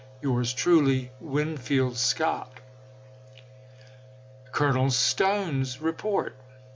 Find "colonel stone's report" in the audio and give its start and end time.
4.51-6.35